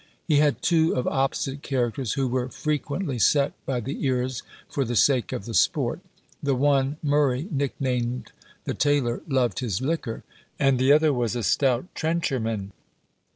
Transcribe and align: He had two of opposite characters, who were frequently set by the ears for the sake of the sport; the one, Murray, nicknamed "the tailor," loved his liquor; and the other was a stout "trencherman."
He 0.27 0.37
had 0.37 0.63
two 0.63 0.95
of 0.95 1.05
opposite 1.07 1.61
characters, 1.61 2.13
who 2.13 2.27
were 2.27 2.49
frequently 2.49 3.19
set 3.19 3.53
by 3.67 3.81
the 3.81 4.03
ears 4.03 4.41
for 4.67 4.83
the 4.83 4.95
sake 4.95 5.31
of 5.31 5.45
the 5.45 5.53
sport; 5.53 5.99
the 6.41 6.55
one, 6.55 6.97
Murray, 7.03 7.47
nicknamed 7.51 8.31
"the 8.63 8.73
tailor," 8.73 9.21
loved 9.27 9.59
his 9.59 9.79
liquor; 9.79 10.23
and 10.57 10.79
the 10.79 10.91
other 10.91 11.13
was 11.13 11.35
a 11.35 11.43
stout 11.43 11.85
"trencherman." 11.93 12.71